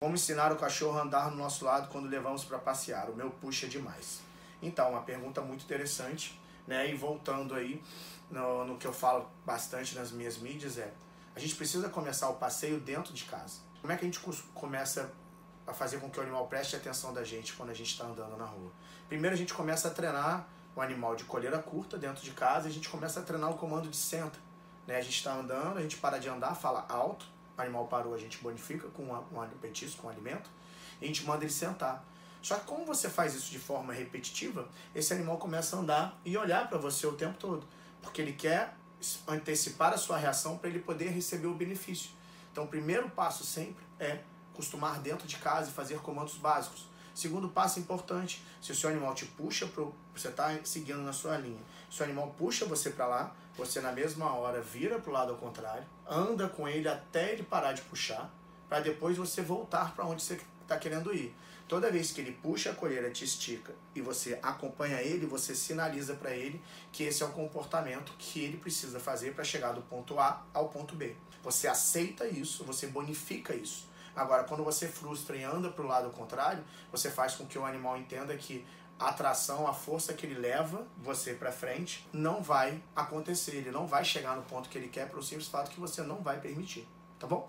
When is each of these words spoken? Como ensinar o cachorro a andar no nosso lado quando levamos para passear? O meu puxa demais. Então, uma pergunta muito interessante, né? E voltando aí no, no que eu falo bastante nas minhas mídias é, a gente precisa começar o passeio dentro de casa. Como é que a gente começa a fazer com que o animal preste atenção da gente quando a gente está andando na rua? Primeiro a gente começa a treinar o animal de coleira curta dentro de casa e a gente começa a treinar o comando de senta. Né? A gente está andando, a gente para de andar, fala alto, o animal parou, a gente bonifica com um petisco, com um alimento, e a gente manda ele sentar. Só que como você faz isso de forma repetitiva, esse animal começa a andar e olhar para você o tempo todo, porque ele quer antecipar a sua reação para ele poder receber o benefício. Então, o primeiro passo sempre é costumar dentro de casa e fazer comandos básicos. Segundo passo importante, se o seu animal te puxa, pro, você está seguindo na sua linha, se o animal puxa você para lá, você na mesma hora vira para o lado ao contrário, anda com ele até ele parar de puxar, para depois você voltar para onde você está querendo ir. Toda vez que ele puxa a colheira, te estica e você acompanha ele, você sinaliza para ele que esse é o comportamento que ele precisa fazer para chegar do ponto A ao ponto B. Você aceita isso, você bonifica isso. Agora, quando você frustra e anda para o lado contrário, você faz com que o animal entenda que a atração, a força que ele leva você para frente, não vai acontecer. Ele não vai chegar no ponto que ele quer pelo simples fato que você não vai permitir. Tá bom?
Como 0.00 0.14
ensinar 0.14 0.52
o 0.52 0.56
cachorro 0.56 0.96
a 0.96 1.02
andar 1.02 1.28
no 1.28 1.36
nosso 1.36 1.64
lado 1.64 1.88
quando 1.88 2.08
levamos 2.08 2.44
para 2.44 2.56
passear? 2.56 3.10
O 3.10 3.16
meu 3.16 3.32
puxa 3.32 3.66
demais. 3.66 4.20
Então, 4.62 4.90
uma 4.90 5.02
pergunta 5.02 5.40
muito 5.40 5.64
interessante, 5.64 6.40
né? 6.68 6.88
E 6.88 6.94
voltando 6.94 7.52
aí 7.52 7.82
no, 8.30 8.64
no 8.64 8.78
que 8.78 8.86
eu 8.86 8.92
falo 8.92 9.28
bastante 9.44 9.96
nas 9.96 10.12
minhas 10.12 10.38
mídias 10.38 10.78
é, 10.78 10.92
a 11.34 11.40
gente 11.40 11.56
precisa 11.56 11.88
começar 11.88 12.28
o 12.28 12.34
passeio 12.36 12.78
dentro 12.78 13.12
de 13.12 13.24
casa. 13.24 13.58
Como 13.80 13.92
é 13.92 13.96
que 13.96 14.04
a 14.04 14.08
gente 14.08 14.20
começa 14.54 15.10
a 15.66 15.72
fazer 15.72 15.98
com 15.98 16.08
que 16.08 16.20
o 16.20 16.22
animal 16.22 16.46
preste 16.46 16.76
atenção 16.76 17.12
da 17.12 17.24
gente 17.24 17.54
quando 17.54 17.70
a 17.70 17.74
gente 17.74 17.90
está 17.90 18.04
andando 18.04 18.36
na 18.36 18.44
rua? 18.44 18.70
Primeiro 19.08 19.34
a 19.34 19.38
gente 19.38 19.52
começa 19.52 19.88
a 19.88 19.90
treinar 19.90 20.46
o 20.76 20.80
animal 20.80 21.16
de 21.16 21.24
coleira 21.24 21.58
curta 21.58 21.98
dentro 21.98 22.22
de 22.22 22.30
casa 22.30 22.68
e 22.68 22.70
a 22.70 22.72
gente 22.72 22.88
começa 22.88 23.18
a 23.18 23.22
treinar 23.24 23.50
o 23.50 23.54
comando 23.54 23.88
de 23.88 23.96
senta. 23.96 24.38
Né? 24.86 24.96
A 24.96 25.02
gente 25.02 25.16
está 25.16 25.34
andando, 25.34 25.76
a 25.76 25.82
gente 25.82 25.96
para 25.96 26.18
de 26.18 26.28
andar, 26.28 26.54
fala 26.54 26.86
alto, 26.88 27.26
o 27.62 27.64
animal 27.64 27.86
parou, 27.86 28.14
a 28.14 28.18
gente 28.18 28.38
bonifica 28.38 28.88
com 28.88 29.12
um 29.12 29.48
petisco, 29.60 30.02
com 30.02 30.08
um 30.08 30.10
alimento, 30.10 30.50
e 31.00 31.04
a 31.04 31.08
gente 31.08 31.24
manda 31.24 31.44
ele 31.44 31.52
sentar. 31.52 32.04
Só 32.40 32.56
que 32.56 32.66
como 32.66 32.84
você 32.84 33.08
faz 33.10 33.34
isso 33.34 33.50
de 33.50 33.58
forma 33.58 33.92
repetitiva, 33.92 34.68
esse 34.94 35.12
animal 35.12 35.38
começa 35.38 35.76
a 35.76 35.80
andar 35.80 36.20
e 36.24 36.36
olhar 36.36 36.68
para 36.68 36.78
você 36.78 37.06
o 37.06 37.12
tempo 37.12 37.36
todo, 37.38 37.66
porque 38.00 38.22
ele 38.22 38.32
quer 38.32 38.76
antecipar 39.26 39.92
a 39.92 39.96
sua 39.96 40.16
reação 40.16 40.56
para 40.56 40.70
ele 40.70 40.78
poder 40.78 41.08
receber 41.08 41.46
o 41.46 41.54
benefício. 41.54 42.10
Então, 42.50 42.64
o 42.64 42.68
primeiro 42.68 43.08
passo 43.10 43.44
sempre 43.44 43.84
é 43.98 44.20
costumar 44.54 44.98
dentro 45.00 45.26
de 45.26 45.36
casa 45.36 45.70
e 45.70 45.72
fazer 45.72 45.98
comandos 46.00 46.36
básicos. 46.36 46.86
Segundo 47.18 47.48
passo 47.48 47.80
importante, 47.80 48.40
se 48.62 48.70
o 48.70 48.76
seu 48.76 48.88
animal 48.88 49.12
te 49.12 49.26
puxa, 49.26 49.66
pro, 49.66 49.92
você 50.14 50.28
está 50.28 50.56
seguindo 50.62 51.00
na 51.00 51.12
sua 51.12 51.36
linha, 51.36 51.58
se 51.90 52.00
o 52.00 52.04
animal 52.04 52.32
puxa 52.38 52.64
você 52.64 52.90
para 52.90 53.08
lá, 53.08 53.36
você 53.56 53.80
na 53.80 53.90
mesma 53.90 54.32
hora 54.34 54.62
vira 54.62 55.00
para 55.00 55.10
o 55.10 55.12
lado 55.12 55.32
ao 55.32 55.36
contrário, 55.36 55.84
anda 56.08 56.48
com 56.48 56.68
ele 56.68 56.88
até 56.88 57.32
ele 57.32 57.42
parar 57.42 57.72
de 57.72 57.82
puxar, 57.82 58.32
para 58.68 58.78
depois 58.78 59.16
você 59.16 59.42
voltar 59.42 59.96
para 59.96 60.06
onde 60.06 60.22
você 60.22 60.40
está 60.62 60.78
querendo 60.78 61.12
ir. 61.12 61.34
Toda 61.66 61.90
vez 61.90 62.12
que 62.12 62.20
ele 62.20 62.38
puxa 62.40 62.70
a 62.70 62.74
colheira, 62.74 63.10
te 63.10 63.24
estica 63.24 63.74
e 63.96 64.00
você 64.00 64.38
acompanha 64.40 65.02
ele, 65.02 65.26
você 65.26 65.56
sinaliza 65.56 66.14
para 66.14 66.30
ele 66.30 66.62
que 66.92 67.02
esse 67.02 67.24
é 67.24 67.26
o 67.26 67.30
comportamento 67.30 68.12
que 68.16 68.44
ele 68.44 68.58
precisa 68.58 69.00
fazer 69.00 69.34
para 69.34 69.42
chegar 69.42 69.72
do 69.72 69.82
ponto 69.82 70.20
A 70.20 70.46
ao 70.54 70.68
ponto 70.68 70.94
B. 70.94 71.16
Você 71.42 71.66
aceita 71.66 72.28
isso, 72.28 72.62
você 72.62 72.86
bonifica 72.86 73.56
isso. 73.56 73.88
Agora, 74.18 74.42
quando 74.42 74.64
você 74.64 74.88
frustra 74.88 75.36
e 75.36 75.44
anda 75.44 75.70
para 75.70 75.84
o 75.84 75.86
lado 75.86 76.10
contrário, 76.10 76.64
você 76.90 77.08
faz 77.08 77.36
com 77.36 77.46
que 77.46 77.56
o 77.56 77.64
animal 77.64 77.96
entenda 77.96 78.36
que 78.36 78.66
a 78.98 79.10
atração, 79.10 79.68
a 79.68 79.72
força 79.72 80.12
que 80.12 80.26
ele 80.26 80.34
leva 80.34 80.84
você 80.96 81.34
para 81.34 81.52
frente, 81.52 82.04
não 82.12 82.42
vai 82.42 82.82
acontecer. 82.96 83.52
Ele 83.52 83.70
não 83.70 83.86
vai 83.86 84.04
chegar 84.04 84.34
no 84.34 84.42
ponto 84.42 84.68
que 84.68 84.76
ele 84.76 84.88
quer 84.88 85.08
pelo 85.08 85.22
simples 85.22 85.46
fato 85.46 85.70
que 85.70 85.78
você 85.78 86.02
não 86.02 86.16
vai 86.16 86.40
permitir. 86.40 86.84
Tá 87.16 87.28
bom? 87.28 87.48